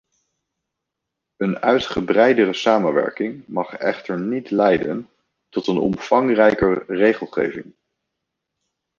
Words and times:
Een 1.37 1.57
uitgebreidere 1.59 2.53
samenwerking 2.53 3.47
mag 3.47 3.73
echter 3.73 4.19
niet 4.19 4.49
leiden 4.51 5.09
tot 5.49 5.67
een 5.67 5.77
omvangrijker 5.77 6.83
regelgeving. 6.87 7.73